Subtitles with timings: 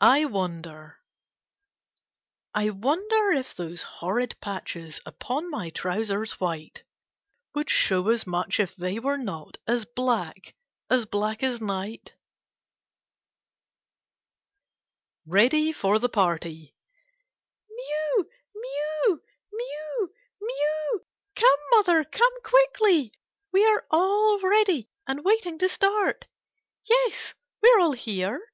[0.00, 0.94] I WONDEE
[2.52, 6.82] I wonder if those horrid patches Upon my trousers white
[7.54, 10.56] Would show as much if they were not As black
[10.90, 12.16] a» black as night?
[15.28, 16.74] 8 KITTEl^S AliTD OATS KEADY FOR THE PARTY
[17.70, 18.30] Mew!
[18.56, 19.22] mew!
[19.52, 20.14] mew!
[20.40, 21.06] mew!
[21.36, 23.12] Come, mother, come quickly!
[23.52, 26.26] We are all ready and waiting to start.
[26.86, 28.48] Yes, we are all here.